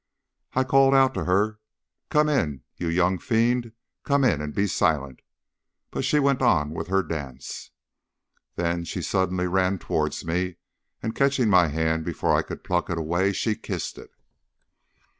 [0.55, 1.59] I called out to her,
[2.09, 3.71] "Come in, you young fiend,
[4.03, 5.19] come in and be silent!"
[5.91, 7.69] but she went on with her dance.
[8.55, 10.55] Then she suddenly ran towards me,
[11.03, 14.09] and catching my hand before I could pluck it away, she kissed it.